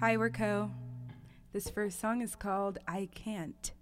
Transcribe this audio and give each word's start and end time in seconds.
Hi, 0.00 0.16
we're 0.16 0.30
Ko. 0.30 0.70
This 1.52 1.68
first 1.68 2.00
song 2.00 2.22
is 2.22 2.34
called 2.34 2.78
I 2.88 3.10
Can't. 3.14 3.72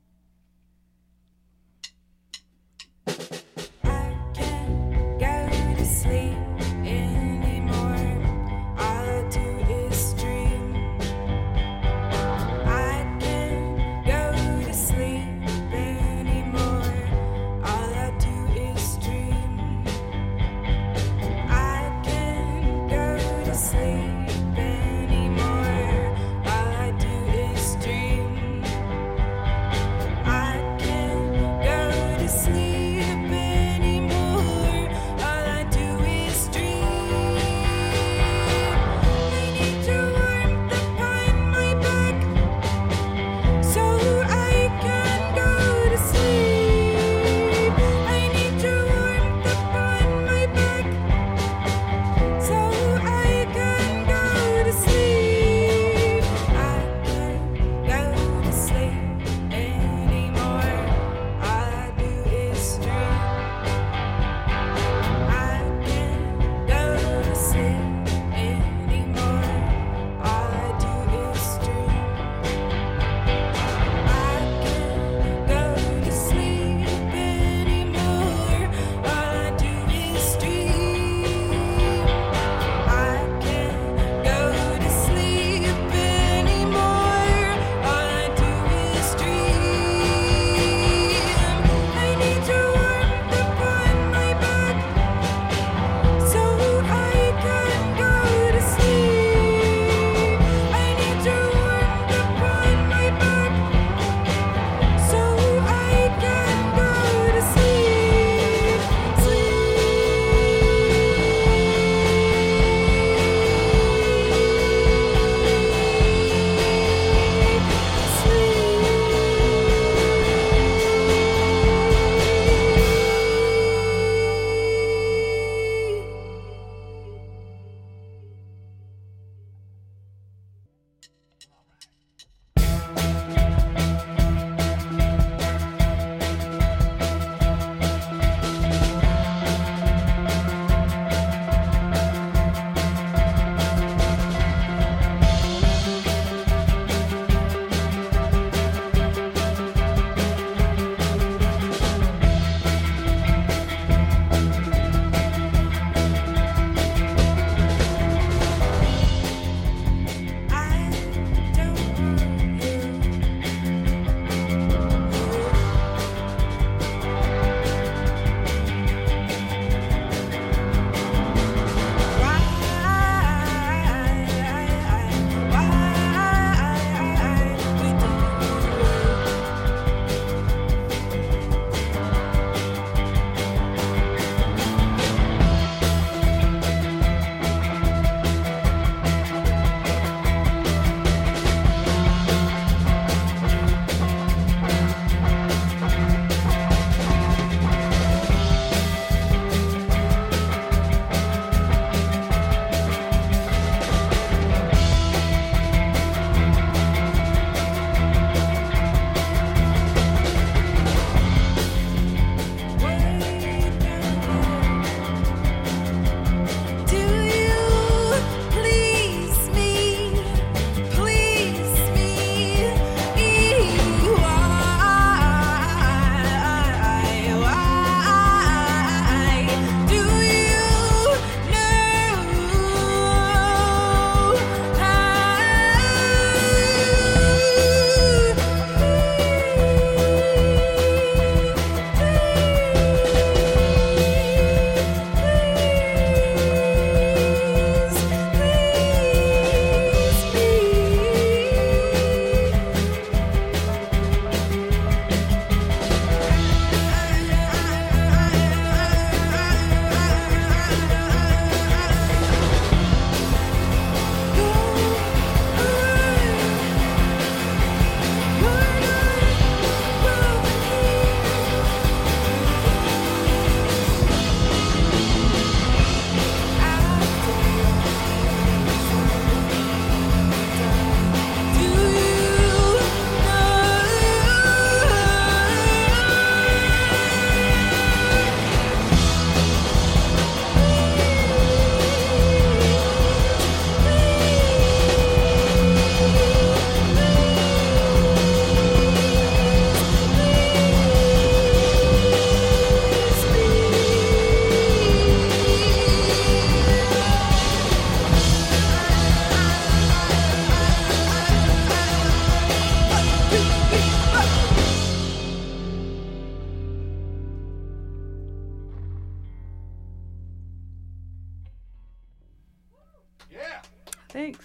Yeah. 323.31 323.61
Thanks. 324.09 324.45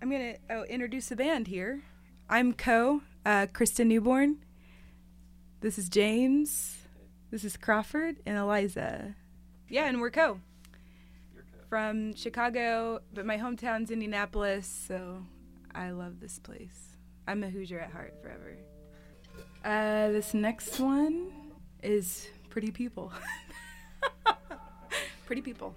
I'm 0.00 0.10
gonna 0.10 0.34
oh, 0.50 0.64
introduce 0.64 1.08
the 1.08 1.16
band 1.16 1.46
here. 1.46 1.82
I'm 2.28 2.52
Ko, 2.52 3.02
uh, 3.24 3.46
Kristen 3.52 3.88
Newborn. 3.88 4.38
This 5.60 5.78
is 5.78 5.88
James. 5.88 6.76
This 7.30 7.44
is 7.44 7.56
Crawford 7.56 8.16
and 8.26 8.36
Eliza. 8.36 9.14
Yeah, 9.68 9.86
and 9.86 10.00
we're 10.00 10.10
Ko 10.10 10.40
You're 11.34 11.42
good. 11.42 11.68
from 11.68 12.14
Chicago, 12.14 13.00
but 13.12 13.26
my 13.26 13.36
hometown's 13.36 13.90
Indianapolis, 13.90 14.66
so 14.88 15.22
I 15.74 15.90
love 15.90 16.20
this 16.20 16.38
place. 16.38 16.96
I'm 17.26 17.42
a 17.44 17.50
Hoosier 17.50 17.80
at 17.80 17.90
heart 17.90 18.14
forever. 18.22 18.56
Uh, 19.64 20.12
this 20.12 20.34
next 20.34 20.80
one 20.80 21.32
is 21.82 22.28
Pretty 22.50 22.70
People. 22.70 23.12
Pretty 25.26 25.42
People. 25.42 25.74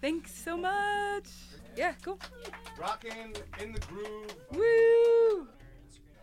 Thanks 0.00 0.32
so 0.34 0.56
much. 0.56 1.28
Yeah, 1.76 1.92
cool. 2.02 2.18
Rocking 2.78 3.34
in 3.60 3.72
the 3.72 3.80
groove. 3.80 4.34
Woo! 4.50 5.48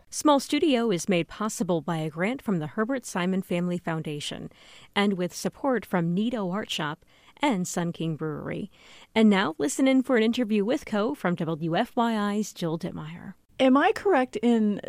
Small 0.10 0.40
Studio 0.40 0.90
is 0.90 1.08
made 1.08 1.28
possible 1.28 1.82
by 1.82 1.98
a 1.98 2.10
grant 2.10 2.42
from 2.42 2.58
the 2.58 2.68
Herbert 2.68 3.06
Simon 3.06 3.44
Family 3.44 3.78
Foundation 3.78 4.50
and 4.96 5.14
with 5.14 5.36
support 5.36 5.86
from 5.86 6.14
Nido 6.14 6.50
Art 6.50 6.72
Shop 6.72 7.06
and 7.40 7.68
Sun 7.68 7.92
King 7.92 8.16
Brewery. 8.16 8.72
And 9.14 9.30
now 9.30 9.54
listen 9.60 9.88
in 9.88 10.02
for 10.02 10.18
an 10.18 10.24
interview 10.24 10.66
with 10.66 10.86
Ko 10.86 11.14
from 11.14 11.36
WFYI's 11.36 12.54
Jill 12.54 12.80
Ditmire. 12.80 13.36
Am 13.60 13.78
I 13.78 13.92
correct 13.92 14.38
in 14.38 14.82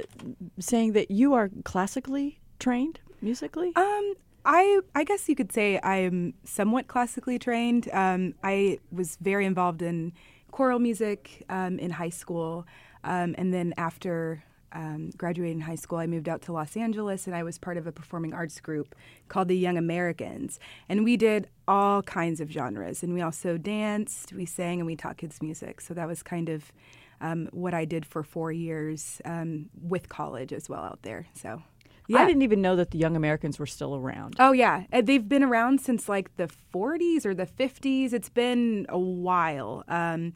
saying 0.59 0.93
that 0.93 1.11
you 1.11 1.35
are 1.35 1.51
classically 1.65 2.41
trained 2.59 3.01
musically? 3.21 3.73
Um, 3.77 4.15
I 4.51 4.81
I 4.95 5.05
guess 5.05 5.29
you 5.29 5.37
could 5.37 5.53
say 5.53 5.79
I'm 5.83 6.33
somewhat 6.43 6.89
classically 6.89 7.39
trained. 7.39 7.91
Um, 7.93 8.33
I 8.43 8.79
was 8.91 9.19
very 9.21 9.45
involved 9.45 9.83
in 9.83 10.15
choral 10.51 10.79
music 10.79 11.45
um, 11.51 11.79
in 11.79 11.91
high 11.91 12.09
school, 12.09 12.67
um, 13.05 13.35
and 13.37 13.53
then 13.53 13.75
after 13.77 14.43
um, 14.73 15.11
graduating 15.19 15.61
high 15.61 15.75
school, 15.75 15.99
I 15.99 16.07
moved 16.07 16.31
out 16.31 16.41
to 16.43 16.53
Los 16.55 16.79
Angeles, 16.79 17.27
and 17.27 17.37
I 17.37 17.43
was 17.43 17.59
part 17.59 17.77
of 17.77 17.87
a 17.87 17.93
performing 17.93 18.33
arts 18.33 18.59
group 18.59 18.95
called 19.29 19.49
the 19.49 19.57
Young 19.57 19.77
Americans, 19.77 20.59
and 20.89 21.05
we 21.05 21.19
did 21.19 21.49
all 21.67 22.01
kinds 22.03 22.41
of 22.41 22.51
genres, 22.51 23.03
and 23.03 23.13
we 23.13 23.21
also 23.21 23.59
danced, 23.59 24.33
we 24.33 24.47
sang, 24.47 24.81
and 24.81 24.87
we 24.87 24.97
taught 24.97 25.19
kids 25.19 25.43
music. 25.43 25.83
So 25.83 25.93
that 25.93 26.09
was 26.09 26.23
kind 26.23 26.49
of 26.49 26.73
um, 27.21 27.51
what 27.53 27.75
I 27.75 27.85
did 27.85 28.07
for 28.07 28.23
four 28.23 28.51
years 28.51 29.21
um, 29.27 29.69
with 29.79 30.09
college 30.09 30.55
as 30.55 30.71
well 30.71 30.85
out 30.85 31.01
there. 31.03 31.27
So. 31.35 31.63
Yeah. 32.09 32.21
I 32.21 32.27
didn't 32.27 32.43
even 32.43 32.63
know 32.63 32.75
that 32.77 32.91
the 32.91 32.99
Young 32.99 33.17
Americans 33.17 33.59
were 33.59 33.67
still 33.67 33.95
around. 33.95 34.37
Oh 34.39 34.53
yeah, 34.53 34.85
they've 35.03 35.29
been 35.29 35.43
around 35.43 35.83
since 35.83 36.09
like 36.09 36.35
the 36.37 36.49
40s 36.75 37.27
or 37.27 37.35
the 37.35 37.45
50s. 37.45 38.15
It's 38.15 38.31
been 38.31 38.87
a 38.89 38.99
while, 38.99 39.85
um, 39.89 40.33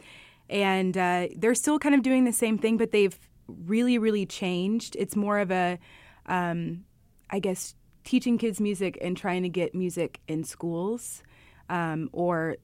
and 0.50 0.96
uh, 0.96 1.28
they're 1.34 1.54
still 1.54 1.78
kind 1.78 1.94
of 1.94 2.02
doing 2.02 2.24
the 2.24 2.32
same 2.32 2.58
thing, 2.58 2.76
but 2.76 2.92
they've 2.92 3.18
really, 3.48 3.96
really 3.96 4.26
changed. 4.26 4.96
It's 4.98 5.16
more 5.16 5.38
of 5.38 5.50
a, 5.50 5.78
um, 6.26 6.84
I 7.30 7.38
guess, 7.38 7.74
teaching 8.04 8.36
kids 8.36 8.60
music 8.60 8.98
and 9.00 9.16
trying 9.16 9.42
to 9.42 9.48
get 9.48 9.74
music 9.74 10.20
in 10.28 10.44
schools, 10.44 11.22
um, 11.70 12.10
or 12.12 12.56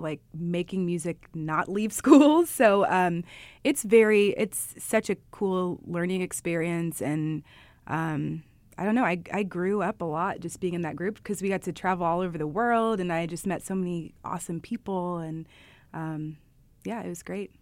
like 0.00 0.20
making 0.34 0.84
music 0.84 1.28
not 1.32 1.68
leave 1.68 1.92
schools. 2.02 2.50
So 2.50 2.86
um, 2.86 3.22
it's 3.62 3.84
very, 3.84 4.34
it's 4.36 4.74
such 4.78 5.10
a 5.10 5.16
cool 5.30 5.78
learning 5.86 6.22
experience 6.22 7.00
and 7.00 7.44
um, 7.86 8.42
I 8.78 8.84
don't 8.84 8.94
know. 8.94 9.04
I, 9.04 9.22
I 9.32 9.42
grew 9.42 9.82
up 9.82 10.02
a 10.02 10.04
lot 10.04 10.40
just 10.40 10.60
being 10.60 10.74
in 10.74 10.82
that 10.82 10.96
group 10.96 11.16
because 11.16 11.40
we 11.40 11.48
got 11.48 11.62
to 11.62 11.72
travel 11.72 12.04
all 12.04 12.20
over 12.20 12.36
the 12.36 12.46
world 12.46 13.00
and 13.00 13.12
I 13.12 13.26
just 13.26 13.46
met 13.46 13.62
so 13.62 13.74
many 13.74 14.14
awesome 14.24 14.60
people. 14.60 15.18
And 15.18 15.48
um, 15.94 16.36
yeah, 16.84 17.02
it 17.02 17.08
was 17.08 17.22
great. 17.22 17.52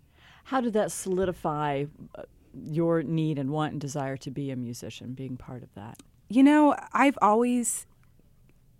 How 0.44 0.60
did 0.60 0.72
that 0.72 0.90
solidify 0.90 1.84
uh, 2.16 2.22
your 2.64 3.02
need 3.02 3.38
and 3.38 3.50
want 3.50 3.72
and 3.72 3.80
desire 3.80 4.16
to 4.18 4.30
be 4.30 4.50
a 4.50 4.56
musician, 4.56 5.12
being 5.12 5.36
part 5.36 5.62
of 5.62 5.72
that? 5.74 6.02
You 6.28 6.42
know, 6.42 6.74
I've 6.92 7.18
always 7.22 7.86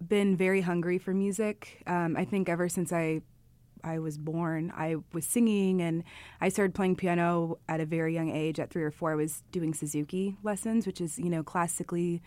been 0.07 0.37
very 0.37 0.61
hungry 0.61 0.99
for 0.99 1.15
music. 1.15 1.83
Um, 1.87 2.17
I 2.17 2.25
think 2.25 2.49
ever 2.49 2.69
since 2.69 2.93
I 2.93 3.23
I 3.85 3.99
was 3.99 4.19
born, 4.19 4.73
I 4.77 4.97
was 5.13 5.27
singing 5.27 5.81
and 5.81 6.03
I 6.41 6.49
started 6.49 6.75
playing 6.75 6.97
piano 6.97 7.59
at 7.69 7.81
a 7.81 7.87
very 7.87 8.15
young 8.15 8.31
age. 8.31 8.59
At 8.59 8.71
three 8.71 8.83
or 8.83 8.91
four, 8.91 9.13
I 9.13 9.15
was 9.15 9.43
doing 9.53 9.75
Suzuki 9.75 10.37
lessons, 10.43 10.87
which 10.87 11.01
is, 11.01 11.19
you 11.19 11.31
know, 11.31 11.43
classically 11.43 12.23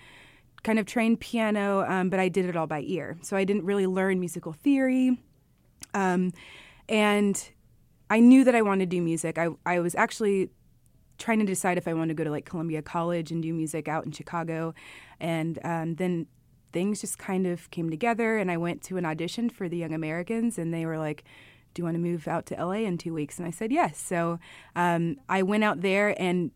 kind 0.63 0.80
of 0.80 0.86
trained 0.86 1.20
piano, 1.20 1.86
um, 1.88 2.10
but 2.10 2.20
I 2.20 2.30
did 2.30 2.46
it 2.46 2.56
all 2.56 2.67
by 2.67 2.82
ear. 2.82 3.17
So 3.22 3.38
I 3.38 3.43
didn't 3.43 3.65
really 3.65 3.88
learn 3.88 4.20
musical 4.20 4.54
theory. 4.54 5.20
Um, 5.93 6.34
and 6.89 7.50
I 8.10 8.20
knew 8.20 8.43
that 8.43 8.56
I 8.56 8.62
wanted 8.62 8.89
to 8.89 8.96
do 8.96 9.02
music. 9.02 9.38
I, 9.38 9.50
I 9.65 9.80
was 9.80 9.96
actually 9.96 10.50
trying 11.17 11.39
to 11.39 11.46
decide 11.46 11.78
if 11.78 11.88
I 11.88 11.93
wanted 11.93 12.10
to 12.10 12.13
go 12.15 12.24
to 12.24 12.32
like 12.32 12.46
Columbia 12.46 12.82
College 12.82 13.32
and 13.32 13.41
do 13.41 13.54
music 13.54 13.88
out 13.88 14.06
in 14.06 14.12
Chicago. 14.12 14.74
And 15.20 15.60
um, 15.63 15.96
then 15.96 16.28
things 16.78 17.02
just 17.02 17.18
kind 17.18 17.48
of 17.48 17.72
came 17.72 17.90
together 17.90 18.38
and 18.38 18.52
I 18.52 18.58
went 18.58 18.84
to 18.84 18.98
an 18.98 19.06
audition 19.06 19.50
for 19.50 19.68
the 19.68 19.78
Young 19.78 19.96
Americans 19.96 20.60
and 20.60 20.72
they 20.72 20.86
were 20.86 21.00
like, 21.00 21.24
do 21.74 21.80
you 21.80 21.84
want 21.84 21.96
to 21.96 22.00
move 22.00 22.28
out 22.28 22.46
to 22.48 22.56
LA 22.56 22.86
in 22.86 23.00
two 23.00 23.16
weeks? 23.16 23.40
And 23.40 23.48
I 23.48 23.50
said 23.50 23.72
yes. 23.72 24.00
So 24.00 24.38
um, 24.76 25.16
I 25.28 25.42
went 25.42 25.63
out 25.63 25.82
there 25.82 26.13
and 26.22 26.52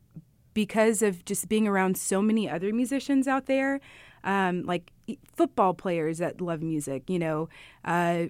because 0.53 1.01
of 1.01 1.25
just 1.25 1.49
being 1.49 1.67
around 1.67 1.97
so 1.97 2.21
many 2.21 2.47
other 2.47 2.71
musicians 2.71 3.27
out 3.27 3.47
there, 3.47 3.79
um, 4.23 4.61
like 4.61 4.91
football 5.35 5.73
players 5.73 6.19
that 6.19 6.39
love 6.39 6.61
music, 6.61 7.09
you 7.09 7.17
know, 7.17 7.49
uh, 7.83 8.25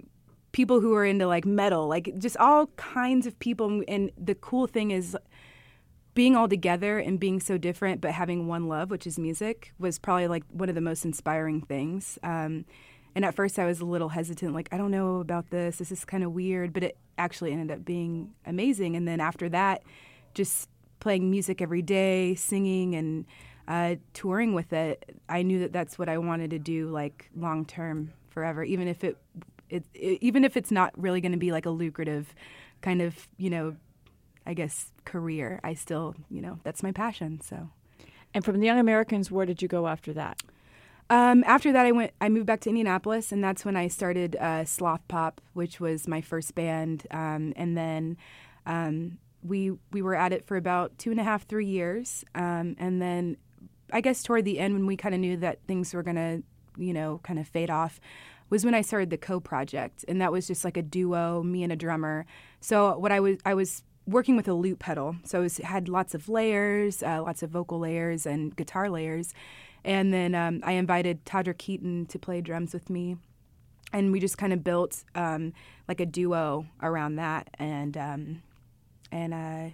people 0.53 0.79
who 0.79 0.93
are 0.93 1.03
into 1.03 1.27
like 1.27 1.45
metal, 1.45 1.89
like 1.89 2.17
just 2.19 2.37
all 2.37 2.67
kinds 2.77 3.27
of 3.27 3.37
people. 3.39 3.83
And 3.89 4.11
the 4.17 4.35
cool 4.35 4.65
thing 4.65 4.91
is, 4.91 5.17
being 6.13 6.35
all 6.35 6.47
together 6.47 6.99
and 6.99 7.19
being 7.19 7.39
so 7.39 7.57
different 7.57 8.01
but 8.01 8.11
having 8.11 8.47
one 8.47 8.67
love 8.67 8.91
which 8.91 9.07
is 9.07 9.17
music 9.17 9.73
was 9.79 9.97
probably 9.97 10.27
like 10.27 10.43
one 10.49 10.69
of 10.69 10.75
the 10.75 10.81
most 10.81 11.05
inspiring 11.05 11.61
things. 11.61 12.19
Um, 12.23 12.65
and 13.13 13.25
at 13.25 13.35
first 13.35 13.59
i 13.59 13.65
was 13.65 13.81
a 13.81 13.85
little 13.85 14.09
hesitant 14.09 14.53
like 14.53 14.69
i 14.71 14.77
don't 14.77 14.91
know 14.91 15.19
about 15.19 15.49
this. 15.49 15.77
This 15.77 15.91
is 15.91 16.05
kind 16.05 16.23
of 16.23 16.33
weird 16.33 16.73
but 16.73 16.83
it 16.83 16.97
actually 17.17 17.51
ended 17.51 17.71
up 17.71 17.85
being 17.85 18.33
amazing. 18.45 18.95
And 18.95 19.07
then 19.07 19.19
after 19.19 19.49
that 19.49 19.83
just 20.33 20.69
playing 21.01 21.29
music 21.29 21.61
every 21.61 21.81
day 21.81 22.35
singing 22.35 22.95
and 22.95 23.25
uh, 23.67 23.95
touring 24.13 24.53
with 24.53 24.73
it 24.73 25.17
i 25.29 25.41
knew 25.41 25.59
that 25.59 25.71
that's 25.71 25.97
what 25.99 26.09
i 26.09 26.17
wanted 26.17 26.49
to 26.49 26.59
do 26.59 26.89
like 26.89 27.29
long 27.35 27.65
term 27.65 28.11
forever 28.29 28.63
even 28.63 28.87
if 28.87 29.03
it, 29.03 29.17
it, 29.69 29.83
it 29.93 30.17
even 30.21 30.43
if 30.43 30.57
it's 30.57 30.71
not 30.71 30.91
really 30.99 31.21
going 31.21 31.31
to 31.31 31.37
be 31.37 31.51
like 31.51 31.65
a 31.65 31.69
lucrative 31.69 32.33
kind 32.81 33.01
of 33.01 33.27
you 33.37 33.49
know 33.49 33.75
I 34.45 34.53
guess, 34.53 34.91
career, 35.05 35.59
I 35.63 35.73
still, 35.73 36.15
you 36.29 36.41
know, 36.41 36.59
that's 36.63 36.83
my 36.83 36.91
passion. 36.91 37.41
So. 37.41 37.69
And 38.33 38.45
from 38.45 38.59
the 38.59 38.65
Young 38.65 38.79
Americans, 38.79 39.29
where 39.29 39.45
did 39.45 39.61
you 39.61 39.67
go 39.67 39.87
after 39.87 40.13
that? 40.13 40.41
Um, 41.09 41.43
after 41.45 41.73
that, 41.73 41.85
I 41.85 41.91
went. 41.91 42.13
I 42.21 42.29
moved 42.29 42.45
back 42.45 42.61
to 42.61 42.69
Indianapolis, 42.69 43.33
and 43.33 43.43
that's 43.43 43.65
when 43.65 43.75
I 43.75 43.89
started 43.89 44.37
uh, 44.37 44.63
Sloth 44.63 45.05
Pop, 45.09 45.41
which 45.53 45.81
was 45.81 46.07
my 46.07 46.21
first 46.21 46.55
band. 46.55 47.05
Um, 47.11 47.51
and 47.57 47.77
then 47.77 48.15
um, 48.65 49.17
we 49.43 49.73
we 49.91 50.01
were 50.01 50.15
at 50.15 50.31
it 50.31 50.47
for 50.47 50.55
about 50.55 50.97
two 50.97 51.11
and 51.11 51.19
a 51.19 51.23
half, 51.23 51.45
three 51.45 51.65
years. 51.65 52.23
Um, 52.33 52.77
and 52.79 53.01
then 53.01 53.35
I 53.91 53.99
guess 53.99 54.23
toward 54.23 54.45
the 54.45 54.57
end, 54.57 54.73
when 54.73 54.85
we 54.85 54.95
kind 54.95 55.13
of 55.13 55.19
knew 55.19 55.35
that 55.37 55.59
things 55.67 55.93
were 55.93 56.03
gonna, 56.03 56.43
you 56.77 56.93
know, 56.93 57.19
kind 57.23 57.39
of 57.39 57.47
fade 57.47 57.69
off, 57.69 57.99
was 58.49 58.63
when 58.63 58.73
I 58.73 58.79
started 58.79 59.09
the 59.09 59.17
Ko 59.17 59.41
Project, 59.41 60.05
and 60.07 60.21
that 60.21 60.31
was 60.31 60.47
just 60.47 60.63
like 60.63 60.77
a 60.77 60.81
duo, 60.81 61.43
me 61.43 61.61
and 61.63 61.73
a 61.73 61.75
drummer. 61.75 62.25
So 62.61 62.97
what 62.97 63.11
I 63.11 63.19
was 63.19 63.37
I 63.45 63.53
was 63.53 63.83
working 64.07 64.35
with 64.35 64.47
a 64.47 64.53
loop 64.53 64.79
pedal. 64.79 65.17
So 65.23 65.43
it 65.43 65.57
had 65.57 65.89
lots 65.89 66.13
of 66.13 66.27
layers, 66.27 67.03
uh, 67.03 67.21
lots 67.21 67.43
of 67.43 67.49
vocal 67.49 67.79
layers 67.79 68.25
and 68.25 68.55
guitar 68.55 68.89
layers. 68.89 69.33
And 69.83 70.13
then 70.13 70.35
um, 70.35 70.61
I 70.63 70.73
invited 70.73 71.25
Todrick 71.25 71.57
Keaton 71.57 72.05
to 72.07 72.19
play 72.19 72.41
drums 72.41 72.73
with 72.73 72.89
me. 72.89 73.17
And 73.93 74.11
we 74.11 74.19
just 74.19 74.37
kind 74.37 74.53
of 74.53 74.63
built 74.63 75.03
um, 75.15 75.53
like 75.87 75.99
a 75.99 76.05
duo 76.05 76.67
around 76.81 77.15
that. 77.15 77.49
And, 77.59 77.97
um, 77.97 78.43
and 79.11 79.33
uh, 79.33 79.69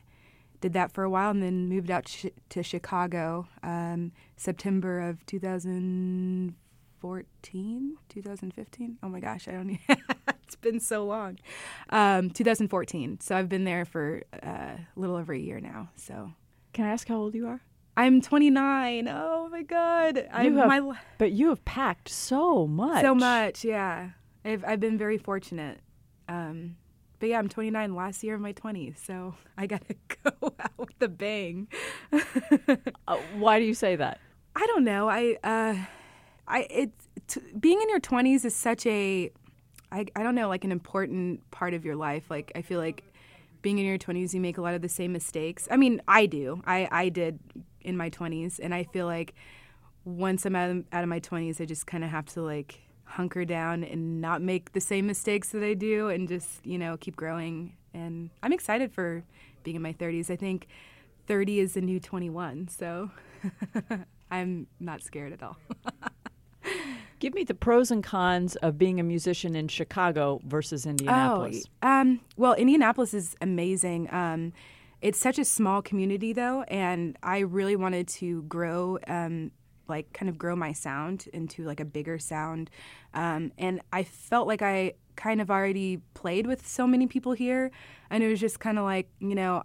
did 0.62 0.74
that 0.74 0.92
for 0.92 1.04
a 1.04 1.10
while 1.10 1.32
and 1.32 1.44
then 1.44 1.70
moved 1.70 1.92
out 1.92 2.08
sh- 2.08 2.26
to 2.50 2.64
Chicago 2.64 3.48
um, 3.64 4.12
September 4.36 5.00
of 5.02 5.26
2014, 5.26 7.98
2015. 8.10 8.98
Oh 9.04 9.10
my 9.10 9.20
gosh, 9.20 9.48
I 9.48 9.52
don't. 9.52 9.78
it's 10.48 10.56
been 10.56 10.80
so 10.80 11.04
long. 11.06 11.40
Um, 11.90 12.30
2014. 12.30 13.20
So 13.20 13.36
I've 13.36 13.50
been 13.50 13.66
there 13.66 13.84
for 13.84 14.24
uh, 14.42 14.48
a 14.48 14.88
little 14.96 15.18
over 15.18 15.34
a 15.34 15.38
year 15.38 15.60
now. 15.60 15.90
So 15.98 16.32
can 16.72 16.86
I 16.86 16.90
ask 16.90 17.06
how 17.08 17.18
old 17.18 17.36
you 17.36 17.48
are? 17.48 17.62
I'm 17.98 18.22
29. 18.22 19.10
Oh 19.10 19.50
my 19.52 19.64
god. 19.64 20.26
I'm 20.32 20.56
have, 20.56 20.68
my, 20.68 20.98
but 21.18 21.34
you 21.34 21.50
have 21.50 21.66
packed 21.66 22.08
so 22.08 22.66
much. 22.66 23.02
So 23.02 23.14
much, 23.14 23.66
yeah. 23.66 24.12
I've 24.46 24.64
I've 24.64 24.80
been 24.80 24.98
very 24.98 25.18
fortunate. 25.18 25.80
Um, 26.30 26.78
but 27.20 27.28
yeah, 27.30 27.40
I'm 27.40 27.50
29 27.50 27.94
last 27.96 28.24
year 28.24 28.36
of 28.36 28.42
my 28.42 28.54
20s, 28.54 29.04
so 29.04 29.36
I 29.58 29.66
gotta 29.68 29.96
go 30.24 30.54
out 30.60 30.78
with 30.78 31.02
a 31.02 31.10
bang. 31.10 31.68
uh, 32.14 33.18
why 33.36 33.60
do 33.60 33.66
you 33.66 33.74
say 33.74 33.98
that? 33.98 34.20
I 34.56 34.66
don't 34.68 34.86
know. 34.86 35.10
I 35.10 35.38
uh, 35.44 35.76
I 36.48 36.68
it's 36.70 37.08
t- 37.28 37.42
being 37.60 37.82
in 37.82 37.90
your 37.90 38.00
20s 38.00 38.46
is 38.46 38.56
such 38.56 38.86
a 38.86 39.32
I, 39.92 40.06
I 40.16 40.24
don't 40.24 40.36
know, 40.36 40.50
like 40.50 40.64
an 40.64 40.72
important 40.72 41.50
part 41.52 41.74
of 41.74 41.86
your 41.86 41.96
life. 41.96 42.24
Like, 42.30 42.52
I 42.56 42.62
feel 42.62 42.80
like 42.80 43.04
being 43.62 43.80
in 43.80 43.86
your 43.86 43.98
20s, 43.98 44.34
you 44.34 44.42
make 44.42 44.58
a 44.58 44.62
lot 44.62 44.74
of 44.74 44.82
the 44.82 44.90
same 44.90 45.12
mistakes. 45.12 45.68
I 45.72 45.78
mean, 45.78 46.02
I 46.08 46.26
do. 46.26 46.62
I, 46.66 46.88
I 46.92 47.10
did 47.10 47.40
in 47.82 47.98
my 47.98 48.10
20s. 48.10 48.60
And 48.62 48.74
I 48.74 48.84
feel 48.84 49.06
like 49.06 49.34
once 50.06 50.46
I'm 50.46 50.56
out 50.56 50.70
of, 50.70 50.84
out 50.92 51.04
of 51.04 51.10
my 51.10 51.20
20s, 51.20 51.60
I 51.60 51.66
just 51.66 51.88
kind 51.88 52.04
of 52.04 52.10
have 52.10 52.26
to 52.28 52.42
like 52.42 52.82
hunker 53.04 53.46
down 53.46 53.84
and 53.84 54.22
not 54.22 54.42
make 54.42 54.74
the 54.74 54.82
same 54.82 55.08
mistakes 55.08 55.50
that 55.50 55.64
I 55.64 55.74
do 55.74 56.10
and 56.10 56.28
just, 56.28 56.66
you 56.66 56.78
know, 56.78 56.98
keep 56.98 57.16
growing. 57.16 57.76
And 57.94 58.30
I'm 58.44 58.54
excited 58.54 58.92
for 58.92 59.24
being 59.64 59.76
in 59.76 59.82
my 59.82 59.94
30s. 59.94 60.30
I 60.30 60.36
think 60.36 60.68
30 61.28 61.60
is 61.60 61.74
the 61.74 61.82
new 61.82 62.00
21. 62.00 62.68
So 62.68 63.10
I'm 64.32 64.68
not 64.80 65.02
scared 65.02 65.34
at 65.34 65.42
all. 65.42 65.58
Give 67.20 67.34
me 67.34 67.44
the 67.44 67.56
pros 67.56 67.90
and 67.90 68.04
cons 68.04 68.56
of 68.58 68.78
being 68.78 69.00
a 69.00 69.04
musician 69.04 69.56
in 69.56 69.68
Chicago 69.68 70.40
versus 70.46 70.86
Indianapolis. 70.86 71.66
Oh, 71.82 71.88
um, 71.88 72.20
well, 72.36 72.54
Indianapolis 72.54 73.14
is 73.14 73.36
amazing. 73.42 74.14
Um, 74.14 74.54
it's 75.02 75.20
such 75.20 75.40
a 75.40 75.46
small 75.46 75.82
community, 75.82 76.34
though, 76.34 76.64
and 76.64 77.18
I 77.24 77.40
really 77.40 77.76
wanted 77.76 78.08
to 78.10 78.44
grow, 78.44 79.00
um, 79.08 79.52
like, 79.88 80.14
kind 80.14 80.30
of 80.30 80.38
grow 80.38 80.56
my 80.56 80.74
sound 80.74 81.28
into 81.34 81.64
like 81.64 81.80
a 81.80 81.86
bigger 81.86 82.20
sound. 82.20 82.70
Um, 83.14 83.52
and 83.58 83.82
I 83.92 84.04
felt 84.04 84.48
like 84.48 84.62
I 84.62 84.94
kind 85.16 85.42
of 85.42 85.50
already 85.50 85.98
played 86.14 86.46
with 86.46 86.68
so 86.68 86.86
many 86.86 87.08
people 87.08 87.34
here, 87.34 87.72
and 88.10 88.24
it 88.24 88.28
was 88.28 88.40
just 88.40 88.60
kind 88.60 88.78
of 88.78 88.86
like, 88.86 89.10
you 89.20 89.34
know, 89.36 89.64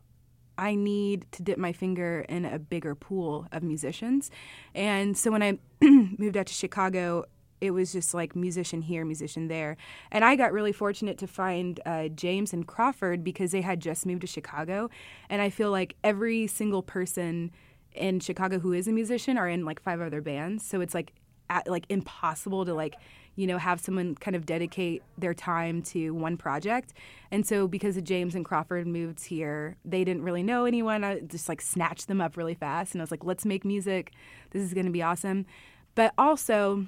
I 0.59 0.75
need 0.75 1.27
to 1.33 1.43
dip 1.43 1.59
my 1.59 1.73
finger 1.73 2.25
in 2.29 2.45
a 2.45 2.59
bigger 2.59 2.95
pool 2.95 3.47
of 3.53 3.63
musicians. 3.63 4.31
And 4.75 5.17
so 5.17 5.31
when 5.31 5.43
I 5.43 5.59
moved 5.81 6.37
out 6.37 6.47
to 6.47 6.55
Chicago, 6.55 7.25
it 7.63 7.71
was 7.71 7.93
just 7.93 8.13
like 8.13 8.35
musician 8.35 8.83
here, 8.83 9.05
musician 9.05 9.47
there. 9.47 9.77
And 10.11 10.25
I 10.25 10.35
got 10.35 10.53
really 10.53 10.73
fortunate 10.73 11.17
to 11.19 11.29
find 11.29 11.79
uh, 11.87 12.09
James 12.09 12.53
and 12.53 12.67
Crawford 12.67 13.23
because 13.23 13.53
they 13.53 13.61
had 13.61 13.79
just 13.79 14.05
moved 14.05 14.23
to 14.23 14.27
Chicago. 14.27 14.91
And 15.31 15.41
I 15.41 15.49
feel 15.49 15.71
like 15.71 15.95
every 16.03 16.49
single 16.49 16.83
person 16.83 17.53
in 17.93 18.19
Chicago 18.19 18.59
who 18.59 18.73
is 18.73 18.89
a 18.89 18.93
musician 18.93 19.39
are 19.39 19.49
in 19.49 19.65
like 19.65 19.81
five 19.81 20.01
other 20.01 20.21
bands. 20.21 20.67
So 20.67 20.81
it's 20.81 20.93
like 20.93 21.13
at, 21.51 21.69
like 21.69 21.87
impossible 21.89 22.65
to 22.65 22.75
like 22.75 22.97
you 23.37 23.47
know 23.47 23.59
have 23.59 23.81
someone 23.81 24.17
kind 24.17 24.35
of 24.35 24.45
dedicate 24.45 25.03
their 25.17 25.33
time 25.33 25.83
to 25.83 26.11
one 26.11 26.37
project. 26.37 26.95
And 27.31 27.47
so 27.47 27.69
because 27.69 27.97
James 28.03 28.35
and 28.35 28.45
Crawford 28.45 28.89
moved 28.89 29.25
here, 29.25 29.77
they 29.85 30.03
didn't 30.03 30.25
really 30.25 30.43
know 30.43 30.65
anyone. 30.65 31.05
I 31.05 31.21
just 31.21 31.49
like 31.49 31.61
snatched 31.61 32.09
them 32.09 32.21
up 32.21 32.37
really 32.37 32.55
fast 32.55 32.93
and 32.93 33.01
I 33.01 33.05
was 33.05 33.13
like, 33.13 33.25
let's 33.25 33.47
make 33.47 33.65
music. 33.65 34.11
This 34.51 34.63
is 34.63 34.75
going 34.75 34.87
to 34.87 34.93
be 34.93 35.03
awesome. 35.03 35.47
But 35.95 36.13
also 36.19 36.87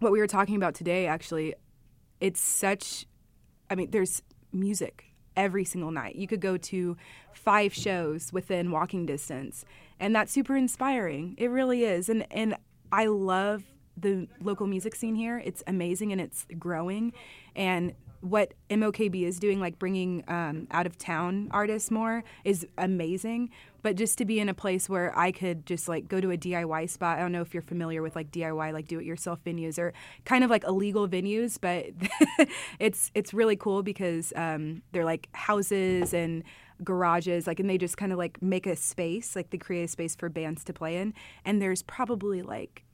what 0.00 0.12
we 0.12 0.18
were 0.18 0.26
talking 0.26 0.56
about 0.56 0.74
today, 0.74 1.06
actually, 1.06 1.54
it's 2.20 2.40
such, 2.40 3.06
I 3.70 3.74
mean, 3.74 3.90
there's 3.90 4.22
music 4.52 5.04
every 5.36 5.64
single 5.64 5.90
night. 5.90 6.16
You 6.16 6.26
could 6.26 6.40
go 6.40 6.56
to 6.56 6.96
five 7.32 7.72
shows 7.72 8.32
within 8.32 8.70
walking 8.70 9.06
distance, 9.06 9.64
and 10.00 10.14
that's 10.14 10.32
super 10.32 10.56
inspiring. 10.56 11.34
It 11.38 11.48
really 11.48 11.84
is. 11.84 12.08
And, 12.08 12.26
and 12.30 12.56
I 12.90 13.06
love 13.06 13.64
the 13.96 14.28
local 14.40 14.66
music 14.66 14.94
scene 14.94 15.14
here. 15.14 15.40
It's 15.44 15.62
amazing 15.66 16.12
and 16.12 16.20
it's 16.20 16.46
growing. 16.58 17.12
And 17.54 17.94
what 18.20 18.54
MOKB 18.68 19.22
is 19.22 19.38
doing, 19.38 19.60
like 19.60 19.78
bringing 19.78 20.24
um, 20.28 20.66
out 20.70 20.86
of 20.86 20.98
town 20.98 21.48
artists 21.50 21.90
more, 21.90 22.24
is 22.44 22.66
amazing. 22.76 23.50
But 23.82 23.96
just 23.96 24.18
to 24.18 24.24
be 24.24 24.40
in 24.40 24.48
a 24.48 24.54
place 24.54 24.88
where 24.88 25.16
I 25.18 25.32
could 25.32 25.66
just 25.66 25.88
like 25.88 26.08
go 26.08 26.20
to 26.20 26.30
a 26.30 26.36
DIY 26.36 26.88
spot. 26.90 27.18
I 27.18 27.22
don't 27.22 27.32
know 27.32 27.42
if 27.42 27.54
you're 27.54 27.62
familiar 27.62 28.02
with 28.02 28.16
like 28.16 28.30
DIY, 28.30 28.72
like 28.72 28.88
do-it-yourself 28.88 29.42
venues, 29.44 29.78
or 29.78 29.92
kind 30.24 30.44
of 30.44 30.50
like 30.50 30.64
illegal 30.64 31.08
venues, 31.08 31.58
but 31.60 31.86
it's 32.78 33.10
it's 33.14 33.32
really 33.34 33.56
cool 33.56 33.82
because 33.82 34.32
um, 34.36 34.82
they're 34.92 35.04
like 35.04 35.28
houses 35.32 36.14
and 36.14 36.44
garages 36.82 37.46
like 37.46 37.60
and 37.60 37.68
they 37.68 37.76
just 37.76 37.98
kind 37.98 38.10
of 38.10 38.16
like 38.16 38.40
make 38.40 38.66
a 38.66 38.74
space 38.74 39.36
like 39.36 39.50
they 39.50 39.58
create 39.58 39.84
a 39.84 39.88
space 39.88 40.16
for 40.16 40.30
bands 40.30 40.64
to 40.64 40.72
play 40.72 40.96
in 40.96 41.12
and 41.44 41.60
there's 41.60 41.82
probably 41.82 42.40
like 42.40 42.84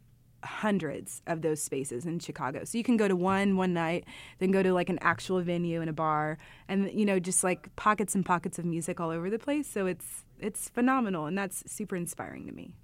hundreds 0.46 1.22
of 1.27 1.42
those 1.42 1.62
spaces 1.62 2.07
in 2.07 2.18
Chicago. 2.18 2.64
So 2.64 2.79
you 2.79 2.85
can 2.85 2.96
go 2.96 3.09
to 3.09 3.16
one 3.16 3.57
one 3.57 3.75
night, 3.75 4.05
then 4.38 4.51
go 4.51 4.62
to 4.62 4.72
like 4.72 4.88
an 4.88 4.99
actual 5.03 5.40
venue 5.40 5.83
in 5.83 5.88
a 5.88 5.92
bar, 5.92 6.38
and 6.68 6.90
you 6.92 7.05
know 7.05 7.18
just 7.18 7.44
like 7.44 7.75
pockets 7.77 8.14
and 8.14 8.25
pockets 8.25 8.59
of 8.59 8.64
music 8.64 9.01
all 9.01 9.11
over 9.11 9.29
the 9.29 9.38
place. 9.38 9.68
So 9.68 9.87
it's 9.87 10.25
it's 10.40 10.68
phenomenal, 10.68 11.27
and 11.27 11.37
that's 11.37 11.64
super 11.70 11.96
inspiring 11.96 12.46
to 12.46 12.53
me. 12.53 12.75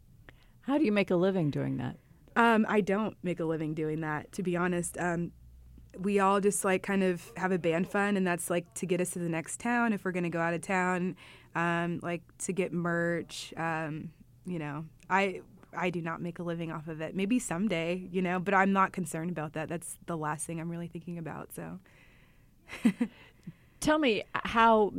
How 0.62 0.78
do 0.78 0.84
you 0.84 0.92
make 0.92 1.10
a 1.10 1.16
living 1.16 1.50
doing 1.50 1.76
that? 1.78 1.96
Um, 2.36 2.64
I 2.68 2.80
don't 2.80 3.16
make 3.22 3.40
a 3.40 3.44
living 3.44 3.74
doing 3.74 4.00
that, 4.00 4.32
to 4.32 4.42
be 4.42 4.56
honest. 4.56 4.96
Um, 4.98 5.32
we 5.98 6.18
all 6.18 6.40
just 6.40 6.64
like 6.64 6.82
kind 6.82 7.02
of 7.02 7.30
have 7.36 7.52
a 7.52 7.58
band 7.58 7.88
fund, 7.88 8.16
and 8.16 8.26
that's 8.26 8.48
like 8.48 8.72
to 8.74 8.86
get 8.86 9.00
us 9.00 9.10
to 9.10 9.18
the 9.18 9.28
next 9.28 9.60
town 9.60 9.92
if 9.92 10.04
we're 10.04 10.12
going 10.12 10.22
to 10.24 10.30
go 10.30 10.40
out 10.40 10.54
of 10.54 10.62
town, 10.62 11.16
um, 11.54 12.00
like 12.02 12.22
to 12.38 12.52
get 12.52 12.72
merch. 12.72 13.52
Um, 13.56 14.10
you 14.46 14.58
know, 14.58 14.86
I 15.10 15.42
I 15.76 15.90
do 15.90 16.00
not 16.00 16.20
make 16.20 16.38
a 16.38 16.42
living 16.42 16.72
off 16.72 16.88
of 16.88 17.00
it. 17.00 17.14
Maybe 17.14 17.38
someday, 17.38 18.08
you 18.10 18.22
know, 18.22 18.38
but 18.38 18.54
I'm 18.54 18.72
not 18.72 18.92
concerned 18.92 19.30
about 19.30 19.52
that. 19.54 19.68
That's 19.68 19.98
the 20.06 20.16
last 20.16 20.46
thing 20.46 20.60
I'm 20.60 20.70
really 20.70 20.88
thinking 20.88 21.18
about. 21.18 21.52
So, 21.54 21.78
tell 23.80 23.98
me 23.98 24.24
how 24.32 24.92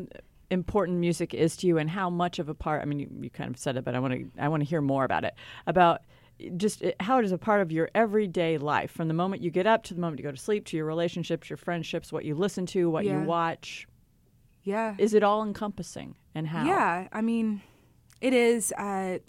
important 0.53 0.99
music 0.99 1.33
is 1.33 1.57
to 1.57 1.67
you 1.67 1.77
and 1.77 1.89
how 1.89 2.09
much 2.09 2.39
of 2.39 2.47
a 2.47 2.53
part. 2.53 2.81
I 2.81 2.85
mean, 2.85 2.99
you, 2.99 3.09
you 3.21 3.29
kind 3.29 3.49
of 3.49 3.57
said 3.57 3.75
it, 3.75 3.83
but 3.83 3.95
I 3.95 3.99
want 3.99 4.13
to 4.13 4.41
I 4.41 4.47
want 4.47 4.63
to 4.63 4.69
hear 4.69 4.81
more 4.81 5.03
about 5.03 5.25
it. 5.25 5.33
About 5.67 6.01
just 6.57 6.83
how 6.99 7.19
it 7.19 7.25
is 7.25 7.31
a 7.31 7.37
part 7.37 7.61
of 7.61 7.71
your 7.71 7.89
everyday 7.93 8.57
life 8.57 8.91
from 8.91 9.07
the 9.07 9.13
moment 9.13 9.41
you 9.41 9.51
get 9.51 9.67
up 9.67 9.83
to 9.83 9.93
the 9.93 10.01
moment 10.01 10.19
you 10.19 10.23
go 10.23 10.31
to 10.31 10.37
sleep 10.37 10.65
to 10.65 10.77
your 10.77 10.85
relationships, 10.85 11.49
your 11.49 11.57
friendships, 11.57 12.11
what 12.11 12.25
you 12.25 12.35
listen 12.35 12.65
to, 12.67 12.89
what 12.89 13.05
yeah. 13.05 13.19
you 13.19 13.27
watch. 13.27 13.87
Yeah. 14.63 14.95
Is 14.97 15.13
it 15.13 15.23
all 15.23 15.43
encompassing 15.43 16.15
and 16.33 16.47
how? 16.47 16.65
Yeah. 16.65 17.07
I 17.11 17.21
mean, 17.21 17.61
it 18.21 18.33
is. 18.33 18.71
Uh, 18.77 19.19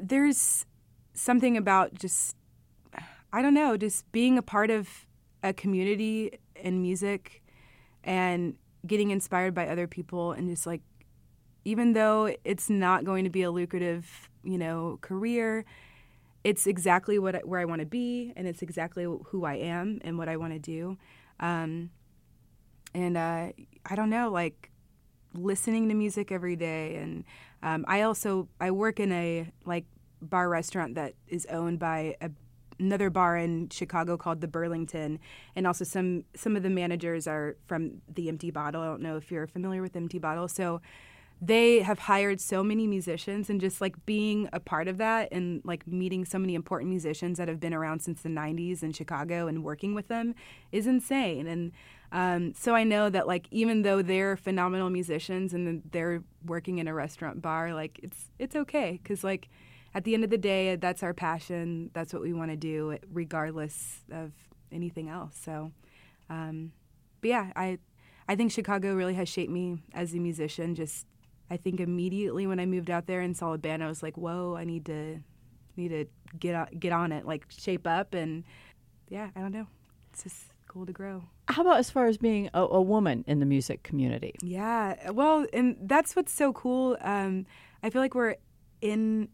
there's 0.00 0.64
something 1.12 1.56
about 1.56 1.94
just 1.94 2.36
I 3.32 3.42
don't 3.42 3.54
know, 3.54 3.76
just 3.76 4.10
being 4.12 4.38
a 4.38 4.42
part 4.42 4.70
of 4.70 5.06
a 5.42 5.52
community 5.52 6.38
in 6.56 6.82
music 6.82 7.42
and 8.02 8.56
getting 8.86 9.10
inspired 9.10 9.54
by 9.54 9.68
other 9.68 9.86
people 9.86 10.32
and 10.32 10.48
just 10.48 10.66
like 10.66 10.82
even 11.64 11.92
though 11.92 12.34
it's 12.44 12.70
not 12.70 13.04
going 13.04 13.24
to 13.24 13.30
be 13.30 13.42
a 13.42 13.50
lucrative, 13.50 14.30
you 14.42 14.56
know, 14.56 14.98
career, 15.02 15.64
it's 16.42 16.66
exactly 16.66 17.18
what 17.18 17.46
where 17.46 17.60
I 17.60 17.66
want 17.66 17.80
to 17.80 17.86
be 17.86 18.32
and 18.34 18.48
it's 18.48 18.62
exactly 18.62 19.04
who 19.04 19.44
I 19.44 19.54
am 19.56 20.00
and 20.02 20.16
what 20.16 20.28
I 20.28 20.36
want 20.36 20.54
to 20.54 20.58
do. 20.58 20.96
Um, 21.38 21.90
and 22.94 23.16
uh, 23.16 23.52
I 23.86 23.94
don't 23.94 24.10
know, 24.10 24.30
like 24.30 24.70
listening 25.34 25.88
to 25.88 25.94
music 25.94 26.32
every 26.32 26.56
day 26.56 26.96
and 26.96 27.24
um, 27.62 27.84
I 27.86 28.02
also 28.02 28.48
I 28.60 28.70
work 28.70 28.98
in 28.98 29.12
a 29.12 29.52
like 29.64 29.84
bar 30.22 30.48
restaurant 30.48 30.94
that 30.94 31.14
is 31.28 31.46
owned 31.46 31.78
by 31.78 32.16
a, 32.20 32.30
another 32.80 33.10
bar 33.10 33.36
in 33.36 33.68
Chicago 33.70 34.16
called 34.16 34.40
the 34.40 34.48
Burlington, 34.48 35.18
and 35.54 35.66
also 35.66 35.84
some 35.84 36.24
some 36.34 36.56
of 36.56 36.62
the 36.62 36.70
managers 36.70 37.26
are 37.26 37.56
from 37.66 38.00
the 38.12 38.28
Empty 38.28 38.50
Bottle. 38.50 38.82
I 38.82 38.86
don't 38.86 39.02
know 39.02 39.16
if 39.16 39.30
you're 39.30 39.46
familiar 39.46 39.82
with 39.82 39.94
Empty 39.94 40.18
Bottle, 40.18 40.48
so 40.48 40.80
they 41.42 41.80
have 41.80 42.00
hired 42.00 42.38
so 42.38 42.62
many 42.62 42.86
musicians 42.86 43.48
and 43.48 43.62
just 43.62 43.80
like 43.80 44.04
being 44.04 44.46
a 44.52 44.60
part 44.60 44.88
of 44.88 44.98
that 44.98 45.28
and 45.32 45.62
like 45.64 45.86
meeting 45.86 46.24
so 46.26 46.38
many 46.38 46.54
important 46.54 46.90
musicians 46.90 47.38
that 47.38 47.48
have 47.48 47.58
been 47.58 47.72
around 47.72 48.00
since 48.00 48.20
the 48.20 48.28
90s 48.28 48.82
in 48.82 48.92
chicago 48.92 49.46
and 49.46 49.64
working 49.64 49.94
with 49.94 50.08
them 50.08 50.34
is 50.70 50.86
insane 50.86 51.46
and 51.46 51.72
um, 52.12 52.54
so 52.54 52.74
I 52.74 52.84
know 52.84 53.08
that 53.08 53.26
like 53.26 53.46
even 53.50 53.82
though 53.82 54.02
they're 54.02 54.36
phenomenal 54.36 54.90
musicians 54.90 55.54
and 55.54 55.82
they're 55.92 56.22
working 56.44 56.78
in 56.78 56.88
a 56.88 56.94
restaurant 56.94 57.40
bar, 57.40 57.72
like 57.72 58.00
it's 58.02 58.30
it's 58.38 58.56
okay 58.56 58.98
because 59.02 59.22
like 59.22 59.48
at 59.94 60.04
the 60.04 60.14
end 60.14 60.24
of 60.24 60.30
the 60.30 60.38
day, 60.38 60.76
that's 60.76 61.02
our 61.02 61.14
passion. 61.14 61.90
That's 61.92 62.12
what 62.12 62.22
we 62.22 62.32
want 62.32 62.50
to 62.50 62.56
do, 62.56 62.96
regardless 63.12 64.00
of 64.12 64.32
anything 64.70 65.08
else. 65.08 65.36
So, 65.42 65.72
um, 66.28 66.72
but 67.20 67.28
yeah, 67.28 67.52
I 67.56 67.78
I 68.28 68.36
think 68.36 68.52
Chicago 68.52 68.94
really 68.94 69.14
has 69.14 69.28
shaped 69.28 69.50
me 69.50 69.78
as 69.92 70.14
a 70.14 70.18
musician. 70.18 70.74
Just 70.74 71.06
I 71.50 71.56
think 71.56 71.80
immediately 71.80 72.46
when 72.46 72.60
I 72.60 72.66
moved 72.66 72.90
out 72.90 73.06
there 73.06 73.20
and 73.20 73.36
saw 73.36 73.52
a 73.52 73.58
band, 73.58 73.82
I 73.82 73.88
was 73.88 74.02
like, 74.02 74.16
whoa, 74.16 74.54
I 74.56 74.64
need 74.64 74.86
to 74.86 75.20
need 75.76 75.88
to 75.88 76.06
get 76.38 76.78
get 76.78 76.92
on 76.92 77.10
it, 77.10 77.26
like 77.26 77.46
shape 77.48 77.86
up, 77.86 78.14
and 78.14 78.44
yeah, 79.08 79.30
I 79.34 79.40
don't 79.40 79.52
know, 79.52 79.66
it's 80.12 80.22
just 80.22 80.52
cool 80.68 80.86
to 80.86 80.92
grow. 80.92 81.24
How 81.48 81.62
about 81.62 81.78
as 81.78 81.90
far 81.90 82.06
as 82.06 82.16
being 82.16 82.48
a, 82.54 82.62
a 82.62 82.80
woman 82.80 83.24
in 83.26 83.40
the 83.40 83.46
music 83.46 83.82
community? 83.82 84.36
Yeah, 84.40 85.10
well, 85.10 85.46
and 85.52 85.76
that's 85.82 86.14
what's 86.14 86.32
so 86.32 86.52
cool. 86.52 86.96
Um, 87.00 87.46
I 87.82 87.90
feel 87.90 88.00
like 88.00 88.14
we're 88.14 88.36
in 88.80 89.28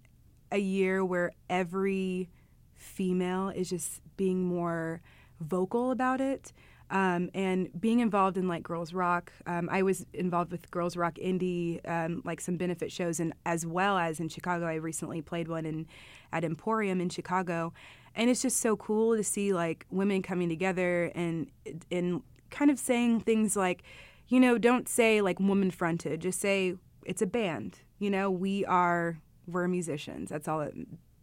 a 0.50 0.58
year 0.58 1.04
where 1.04 1.32
every 1.48 2.28
female 2.74 3.48
is 3.48 3.70
just 3.70 4.00
being 4.16 4.44
more 4.44 5.00
vocal 5.40 5.90
about 5.90 6.20
it. 6.20 6.52
Um, 6.88 7.30
and 7.34 7.68
being 7.80 7.98
involved 7.98 8.36
in 8.36 8.46
like 8.46 8.62
Girls 8.62 8.92
Rock, 8.92 9.32
um, 9.46 9.68
I 9.72 9.82
was 9.82 10.06
involved 10.12 10.52
with 10.52 10.70
Girls 10.70 10.96
Rock 10.96 11.16
Indie, 11.16 11.80
um, 11.88 12.22
like 12.24 12.40
some 12.40 12.56
benefit 12.56 12.92
shows, 12.92 13.18
and 13.18 13.32
as 13.44 13.66
well 13.66 13.98
as 13.98 14.20
in 14.20 14.28
Chicago, 14.28 14.66
I 14.66 14.74
recently 14.74 15.20
played 15.20 15.48
one 15.48 15.66
in 15.66 15.88
at 16.32 16.44
Emporium 16.44 17.00
in 17.00 17.08
Chicago, 17.08 17.72
and 18.14 18.30
it's 18.30 18.40
just 18.40 18.58
so 18.58 18.76
cool 18.76 19.16
to 19.16 19.24
see 19.24 19.52
like 19.52 19.84
women 19.90 20.22
coming 20.22 20.48
together 20.48 21.10
and 21.16 21.50
and 21.90 22.22
kind 22.50 22.70
of 22.70 22.78
saying 22.78 23.20
things 23.20 23.56
like, 23.56 23.82
you 24.28 24.38
know, 24.38 24.56
don't 24.56 24.88
say 24.88 25.20
like 25.20 25.40
woman 25.40 25.72
fronted, 25.72 26.20
just 26.20 26.40
say 26.40 26.74
it's 27.04 27.20
a 27.20 27.26
band. 27.26 27.80
You 27.98 28.10
know, 28.10 28.30
we 28.30 28.64
are 28.66 29.18
we're 29.46 29.68
musicians. 29.68 30.30
That's 30.30 30.48
all 30.48 30.60
it, 30.60 30.74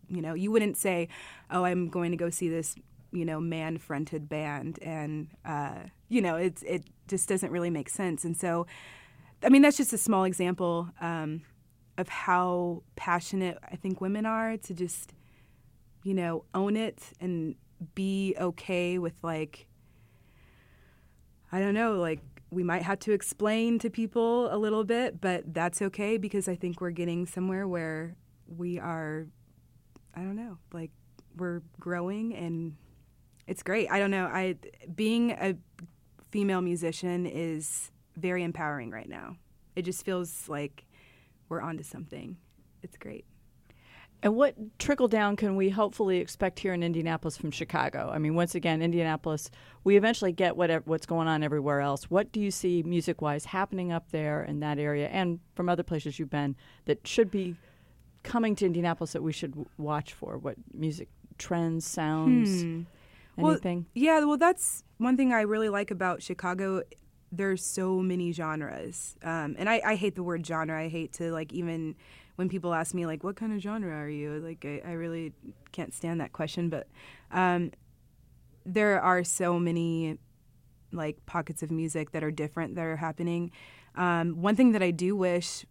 you 0.10 0.22
know, 0.22 0.34
you 0.34 0.52
wouldn't 0.52 0.78
say, 0.78 1.10
oh, 1.52 1.64
I'm 1.64 1.90
going 1.90 2.12
to 2.12 2.18
go 2.18 2.30
see 2.30 2.50
this, 2.50 2.76
you 3.12 3.26
know, 3.26 3.40
man 3.40 3.78
fronted 3.78 4.30
band. 4.30 4.80
And, 4.82 5.28
uh, 5.46 5.76
you 6.10 6.22
know, 6.22 6.36
it's, 6.36 6.62
it 6.64 6.84
just 7.08 7.28
doesn't 7.30 7.52
really 7.52 7.70
make 7.70 7.90
sense. 7.90 8.24
And 8.26 8.36
so, 8.36 8.66
I 9.44 9.50
mean, 9.50 9.62
that's 9.62 9.78
just 9.78 9.94
a 9.94 9.98
small 9.98 10.24
example 10.24 10.90
um, 11.02 11.42
of 11.98 12.08
how 12.08 12.84
passionate 12.96 13.58
I 13.72 13.76
think 13.76 14.02
women 14.02 14.26
are 14.26 14.58
to 14.58 14.74
just, 14.74 15.14
you 16.04 16.14
know, 16.14 16.46
own 16.54 16.78
it 16.78 17.02
and 17.20 17.56
be 17.96 18.36
okay 18.40 18.98
with 18.98 19.16
like 19.22 19.68
I 21.54 21.60
don't 21.60 21.76
know, 21.76 21.98
like 21.98 22.20
we 22.54 22.64
might 22.64 22.84
have 22.84 23.00
to 23.00 23.12
explain 23.12 23.80
to 23.80 23.90
people 23.90 24.54
a 24.54 24.58
little 24.58 24.84
bit, 24.84 25.20
but 25.20 25.54
that's 25.54 25.82
okay 25.82 26.18
because 26.18 26.48
I 26.48 26.56
think 26.56 26.82
we're 26.82 26.92
getting 26.92 27.26
somewhere 27.26 27.68
where 27.68 28.16
we 28.48 28.80
are 28.80 29.28
I 30.16 30.22
don't 30.22 30.36
know, 30.36 30.60
like 30.72 30.92
we're 31.38 31.62
growing 31.80 32.36
and 32.36 32.76
it's 33.48 33.64
great. 33.64 33.90
I 33.90 34.00
don't 34.00 34.12
know. 34.12 34.26
I 34.26 34.56
being 34.96 35.32
a 35.32 35.56
female 36.32 36.62
musician 36.62 37.26
is 37.26 37.92
very 38.16 38.44
empowering 38.44 38.92
right 38.92 39.10
now. 39.10 39.38
It 39.76 39.84
just 39.84 40.06
feels 40.06 40.48
like 40.48 40.86
we're 41.50 41.62
onto 41.62 41.84
something. 41.84 42.38
It's 42.84 42.98
great. 42.98 43.26
And 44.24 44.36
what 44.36 44.56
trickle 44.80 45.10
down 45.10 45.36
can 45.36 45.58
we 45.58 45.70
hopefully 45.70 46.18
expect 46.20 46.58
here 46.60 46.74
in 46.74 46.82
Indianapolis 46.82 47.36
from 47.36 47.52
Chicago? 47.52 48.10
I 48.12 48.20
mean, 48.20 48.36
once 48.36 48.56
again, 48.56 48.82
Indianapolis, 48.82 49.52
we 49.84 49.98
eventually 49.98 50.32
get 50.32 50.56
whatever, 50.56 50.82
what's 50.88 51.06
going 51.06 51.28
on 51.28 51.44
everywhere 51.44 51.82
else. 51.82 52.10
What 52.10 52.32
do 52.32 52.40
you 52.40 52.50
see 52.50 52.84
music 52.84 53.22
wise 53.22 53.44
happening 53.44 53.92
up 53.92 54.12
there 54.12 54.42
in 54.42 54.62
that 54.62 54.80
area 54.80 55.10
and 55.10 55.40
from 55.56 55.68
other 55.68 55.84
places 55.84 56.18
you've 56.20 56.30
been 56.30 56.56
that 56.86 57.06
should 57.06 57.30
be 57.30 57.58
coming 58.24 58.56
to 58.56 58.66
Indianapolis 58.66 59.12
that 59.12 59.22
we 59.22 59.34
should 59.34 59.52
w- 59.52 59.70
watch 59.78 60.14
for? 60.14 60.38
What 60.38 60.56
music 60.74 61.10
trends, 61.38 61.86
sounds, 61.86 62.64
Hmm. 62.64 62.82
anything? 63.38 63.78
Well, 63.94 64.04
yeah, 64.04 64.24
well, 64.24 64.38
that's 64.38 64.86
one 65.00 65.18
thing 65.18 65.34
I 65.34 65.42
really 65.42 65.68
like 65.70 65.92
about 65.92 66.24
Chicago. 66.24 66.84
There's 67.30 67.66
so 67.66 68.00
many 68.00 68.32
genres, 68.32 69.18
um, 69.22 69.56
and 69.60 69.68
I, 69.68 69.82
I 69.84 69.96
hate 69.96 70.16
the 70.16 70.24
word 70.24 70.46
genre. 70.46 70.80
I 70.80 70.88
hate 70.88 71.12
to 71.14 71.32
like 71.34 71.52
even 71.52 71.96
when 72.36 72.50
people 72.50 72.74
ask 72.74 72.94
me 72.94 73.06
like, 73.06 73.24
"What 73.24 73.36
kind 73.36 73.54
of 73.54 73.60
genre 73.60 73.94
are 73.96 74.10
you?" 74.10 74.40
Like, 74.40 74.66
I, 74.66 74.82
I 74.86 74.92
really 74.94 75.34
can't 75.72 75.94
stand 75.94 76.22
that 76.22 76.34
question. 76.34 76.70
But 76.70 76.88
um, 77.32 77.72
there 78.66 79.02
are 79.02 79.24
so 79.24 79.60
many 79.60 80.18
like 80.92 81.26
pockets 81.26 81.64
of 81.64 81.72
music 81.72 82.12
that 82.12 82.24
are 82.24 82.32
different 82.32 82.76
that 82.76 82.86
are 82.86 82.98
happening. 82.98 83.52
Um, 83.96 84.42
one 84.42 84.56
thing 84.56 84.72
that 84.72 84.84
I 84.84 84.92
do 84.92 85.16
wish 85.16 85.66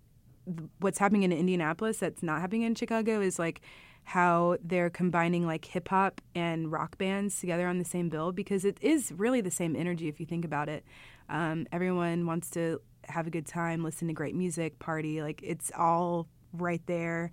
what's 0.81 0.99
happening 0.99 1.23
in 1.23 1.33
Indianapolis 1.33 1.99
that's 1.99 2.23
not 2.23 2.41
happening 2.41 2.63
in 2.63 2.75
Chicago 2.75 3.21
is 3.21 3.39
like 3.39 3.61
how 4.05 4.57
they're 4.63 4.91
combining 4.91 5.47
like 5.47 5.65
hip 5.65 5.89
hop 5.89 6.21
and 6.35 6.73
rock 6.73 6.99
bands 6.99 7.39
together 7.39 7.69
on 7.69 7.79
the 7.79 7.85
same 7.85 8.09
bill 8.09 8.33
because 8.33 8.65
it 8.65 8.77
is 8.81 9.13
really 9.13 9.41
the 9.41 9.51
same 9.51 9.77
energy 9.77 10.09
if 10.09 10.19
you 10.19 10.27
think 10.27 10.45
about 10.45 10.69
it. 10.69 10.85
Um, 11.29 11.67
everyone 11.71 12.27
wants 12.27 12.51
to 12.51 12.81
have 13.05 13.27
a 13.27 13.31
good 13.31 13.47
time, 13.47 13.85
listen 13.85 14.09
to 14.09 14.15
great 14.15 14.35
music, 14.35 14.79
party. 14.79 15.23
Like 15.23 15.41
it's 15.43 15.71
all 15.77 16.27
right 16.53 16.83
there. 16.87 17.31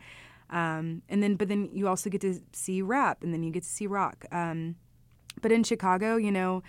Um, 0.49 1.03
and 1.09 1.21
then, 1.21 1.35
but 1.35 1.47
then 1.47 1.69
you 1.73 1.87
also 1.87 2.09
get 2.09 2.21
to 2.21 2.39
see 2.53 2.81
rap 2.81 3.23
and 3.23 3.33
then 3.33 3.43
you 3.43 3.51
get 3.51 3.63
to 3.63 3.69
see 3.69 3.87
rock. 3.87 4.25
Um, 4.31 4.75
but 5.41 5.51
in 5.51 5.63
Chicago, 5.63 6.17
you 6.17 6.31
know, 6.31 6.63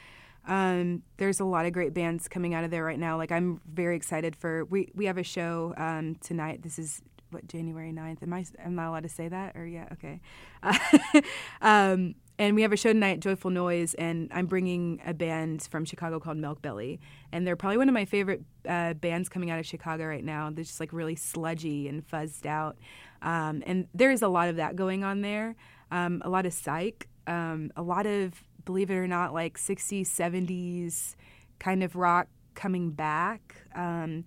um, 0.46 1.02
there's 1.16 1.40
a 1.40 1.44
lot 1.44 1.66
of 1.66 1.72
great 1.72 1.94
bands 1.94 2.28
coming 2.28 2.54
out 2.54 2.64
of 2.64 2.70
there 2.70 2.84
right 2.84 2.98
now. 2.98 3.16
Like 3.16 3.32
I'm 3.32 3.60
very 3.70 3.96
excited 3.96 4.36
for 4.36 4.64
we 4.64 4.90
we 4.94 5.06
have 5.06 5.18
a 5.18 5.22
show 5.22 5.74
um, 5.76 6.16
tonight. 6.16 6.62
This 6.62 6.78
is 6.78 7.02
what 7.30 7.46
January 7.46 7.92
9th. 7.92 8.22
Am 8.22 8.32
I 8.32 8.44
am 8.58 8.78
allowed 8.78 9.02
to 9.02 9.08
say 9.08 9.28
that 9.28 9.56
or 9.56 9.66
yeah 9.66 9.88
okay. 9.92 10.20
um, 11.62 12.14
and 12.40 12.56
we 12.56 12.62
have 12.62 12.72
a 12.72 12.76
show 12.76 12.90
tonight, 12.90 13.20
Joyful 13.20 13.50
Noise, 13.50 13.92
and 13.92 14.30
I'm 14.32 14.46
bringing 14.46 15.02
a 15.04 15.12
band 15.12 15.68
from 15.70 15.84
Chicago 15.84 16.18
called 16.18 16.38
Melkbelly, 16.38 16.98
and 17.32 17.46
they're 17.46 17.54
probably 17.54 17.76
one 17.76 17.90
of 17.90 17.92
my 17.92 18.06
favorite 18.06 18.42
uh, 18.66 18.94
bands 18.94 19.28
coming 19.28 19.50
out 19.50 19.58
of 19.58 19.66
Chicago 19.66 20.06
right 20.06 20.24
now. 20.24 20.48
They're 20.50 20.64
just 20.64 20.80
like 20.80 20.90
really 20.94 21.16
sludgy 21.16 21.86
and 21.86 22.02
fuzzed 22.02 22.46
out, 22.46 22.78
um, 23.20 23.62
and 23.66 23.88
there 23.92 24.10
is 24.10 24.22
a 24.22 24.28
lot 24.28 24.48
of 24.48 24.56
that 24.56 24.74
going 24.74 25.04
on 25.04 25.20
there. 25.20 25.54
Um, 25.90 26.22
a 26.24 26.30
lot 26.30 26.46
of 26.46 26.54
psych, 26.54 27.08
um, 27.26 27.72
a 27.76 27.82
lot 27.82 28.06
of 28.06 28.42
believe 28.64 28.90
it 28.90 28.94
or 28.94 29.06
not, 29.06 29.34
like 29.34 29.58
60s, 29.58 30.06
70s 30.06 31.16
kind 31.58 31.82
of 31.82 31.94
rock 31.94 32.28
coming 32.54 32.90
back. 32.90 33.66
Um, 33.74 34.24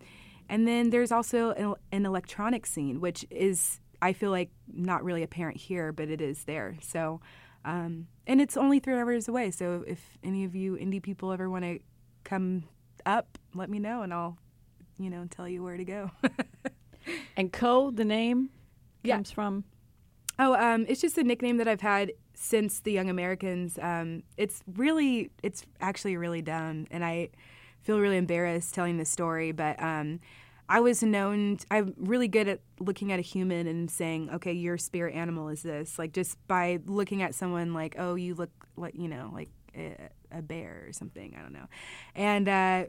and 0.50 0.68
then 0.68 0.92
there's 0.92 1.12
also 1.12 1.52
an, 1.52 1.74
an 1.92 2.06
electronic 2.06 2.68
scene, 2.68 3.02
which 3.02 3.26
is, 3.32 3.80
I 4.04 4.14
feel 4.14 4.30
like, 4.30 4.52
not 4.72 5.04
really 5.04 5.24
apparent 5.24 5.58
here, 5.58 5.92
but 5.92 6.10
it 6.10 6.22
is 6.22 6.44
there. 6.44 6.76
So, 6.82 7.22
um, 7.66 8.08
and 8.28 8.40
it's 8.42 8.58
only 8.58 8.80
three 8.80 8.96
hours 8.96 9.28
away. 9.28 9.52
So 9.52 9.84
if 9.88 10.18
any 10.24 10.44
of 10.46 10.56
you 10.56 10.76
indie 10.76 11.02
people 11.02 11.32
ever 11.32 11.50
want 11.50 11.64
to 11.66 11.80
come 12.24 12.64
up, 13.06 13.38
let 13.54 13.70
me 13.70 13.80
know 13.80 14.02
and 14.02 14.14
I'll, 14.14 14.38
you 14.98 15.10
know, 15.10 15.26
tell 15.30 15.48
you 15.48 15.64
where 15.64 15.78
to 15.78 15.86
go. 15.86 16.12
And 17.36 17.52
Ko, 17.52 17.92
the 17.92 18.06
name 18.06 18.50
Yeah. 19.04 19.16
comes 19.16 19.32
from. 19.32 19.66
Oh, 20.40 20.54
um, 20.56 20.86
it's 20.88 21.02
just 21.02 21.18
a 21.18 21.24
nickname 21.24 21.58
that 21.58 21.68
I've 21.68 21.82
had 21.82 22.14
since 22.34 22.80
the 22.80 22.92
Young 22.92 23.10
Americans. 23.10 23.78
Um, 23.82 24.24
it's 24.38 24.64
really, 24.76 25.30
it's 25.44 25.66
actually 25.82 26.16
really 26.16 26.42
dumb, 26.42 26.88
and 26.92 27.04
I 27.04 27.30
feel 27.82 28.00
really 28.00 28.18
embarrassed 28.18 28.74
telling 28.74 28.98
this 28.98 29.10
story. 29.10 29.52
But 29.52 29.82
um, 29.84 30.22
I 30.74 30.80
was 30.80 31.04
known. 31.04 31.60
I'm 31.70 31.94
really 31.98 32.28
good 32.28 32.48
at 32.48 32.62
looking 32.80 33.12
at 33.12 33.20
a 33.20 33.22
human 33.22 33.68
and 33.68 33.92
saying, 33.92 34.32
"Okay, 34.32 34.54
your 34.54 34.80
spirit 34.80 35.14
animal 35.14 35.50
is 35.50 35.62
this." 35.62 36.00
Like 36.00 36.14
just 36.14 36.36
by 36.48 36.80
looking 36.88 37.22
at 37.22 37.36
someone, 37.36 37.76
like, 37.76 37.96
"Oh, 38.00 38.16
you 38.16 38.34
look 38.34 38.50
like 38.76 38.96
you 38.96 39.08
know, 39.08 39.30
like 39.32 39.50
a, 39.78 39.96
a 40.32 40.42
bear 40.42 40.86
or 40.88 40.92
something." 40.92 41.36
I 41.38 41.42
don't 41.44 41.54
know, 41.54 41.68
and. 42.16 42.50
Uh, 42.50 42.86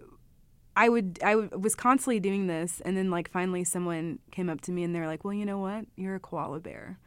I 0.77 0.89
would 0.89 1.21
I 1.23 1.35
w- 1.35 1.51
was 1.57 1.77
constantly 1.77 2.19
doing 2.19 2.49
this, 2.49 2.81
and 2.85 2.97
then 2.97 3.09
like 3.09 3.31
finally 3.31 3.63
someone 3.63 4.19
came 4.33 4.51
up 4.51 4.61
to 4.63 4.73
me 4.73 4.83
and 4.83 4.93
they're 4.93 5.07
like, 5.07 5.23
"Well, 5.23 5.33
you 5.33 5.45
know 5.45 5.59
what? 5.59 5.85
You're 5.95 6.17
a 6.17 6.21
koala 6.21 6.59
bear." 6.59 6.99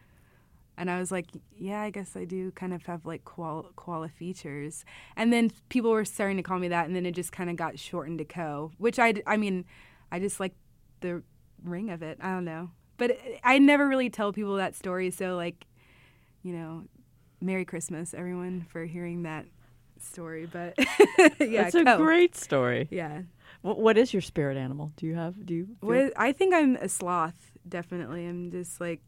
And 0.78 0.90
I 0.90 1.00
was 1.00 1.12
like, 1.12 1.26
yeah, 1.58 1.82
I 1.82 1.90
guess 1.90 2.16
I 2.16 2.24
do 2.24 2.52
kind 2.52 2.74
of 2.74 2.86
have 2.86 3.06
like 3.06 3.26
koala, 3.26 3.66
koala 3.76 4.08
features. 4.08 4.86
And 5.18 5.34
then 5.34 5.52
people 5.68 5.92
were 5.92 6.06
starting 6.06 6.38
to 6.38 6.44
call 6.44 6.60
me 6.60 6.70
that, 6.70 6.86
and 6.86 6.96
then 6.96 7.06
it 7.06 7.12
just 7.12 7.34
kind 7.34 7.50
of 7.50 7.58
got 7.58 7.78
shortened 7.78 8.20
to 8.20 8.26
Ko, 8.26 8.72
which 8.78 9.00
I, 9.00 9.16
I 9.26 9.36
mean, 9.36 9.66
I 10.14 10.20
just 10.20 10.40
like 10.40 10.54
the 11.02 11.24
ring 11.64 11.90
of 11.90 12.02
it. 12.02 12.18
I 12.22 12.32
don't 12.32 12.46
know. 12.46 12.72
But 12.98 13.12
it, 13.12 13.40
I 13.44 13.60
never 13.60 13.88
really 13.88 14.10
tell 14.10 14.34
people 14.34 14.56
that 14.56 14.76
story. 14.76 15.12
So, 15.12 15.36
like, 15.36 15.66
you 16.44 16.54
know, 16.54 16.84
Merry 17.42 17.66
Christmas, 17.66 18.14
everyone, 18.14 18.66
for 18.70 18.86
hearing 18.86 19.24
that 19.24 19.46
story. 20.00 20.46
But 20.46 20.76
yeah, 21.40 21.70
That's 21.70 21.76
a 21.76 21.84
great 21.98 22.36
story. 22.36 22.88
Yeah. 22.92 23.22
Wh- 23.62 23.78
what 23.78 23.98
is 23.98 24.14
your 24.14 24.22
spirit 24.22 24.58
animal? 24.58 24.92
Do 24.98 25.06
you 25.06 25.16
have? 25.16 25.46
Do 25.46 25.54
you? 25.54 25.68
What, 25.82 26.14
I 26.16 26.32
think 26.32 26.54
I'm 26.54 26.76
a 26.78 26.90
sloth, 26.90 27.52
definitely. 27.68 28.26
I'm 28.26 28.52
just 28.52 28.80
like 28.82 29.02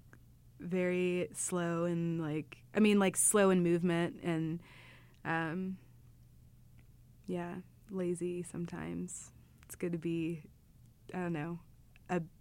very 0.59 1.29
slow 1.33 1.85
and 1.85 2.21
like 2.21 2.57
I 2.75 2.81
mean 2.81 2.99
like 2.99 3.15
slow 3.15 3.49
in 3.49 3.63
movement 3.63 4.19
and 4.23 4.59
um 5.23 5.77
yeah, 7.27 7.55
lazy 7.89 8.43
sometimes. 8.43 9.31
It's 9.65 9.75
good 9.75 9.91
to 9.93 9.97
be 9.97 10.41
I 11.13 11.19
don't 11.19 11.33
know, 11.33 11.59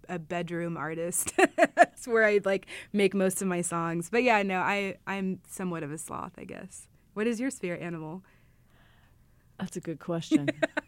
a 0.09 0.19
bedroom 0.19 0.77
artist. 0.77 1.33
That's 1.77 2.07
where 2.07 2.25
I 2.25 2.41
like 2.45 2.67
make 2.93 3.15
most 3.15 3.43
of 3.43 3.49
my 3.49 3.61
songs. 3.61 4.09
But 4.11 4.23
yeah, 4.23 4.43
no, 4.43 4.61
I 4.61 4.97
I'm 5.07 5.41
somewhat 5.49 5.83
of 5.83 5.93
a 5.93 5.99
sloth, 5.99 6.33
I 6.39 6.45
guess. 6.45 6.89
What 7.15 7.27
is 7.27 7.41
your 7.41 7.51
spirit 7.51 7.83
animal? 7.83 8.23
That's 9.59 9.77
a 9.77 9.81
good 9.81 9.99
question. 9.99 10.49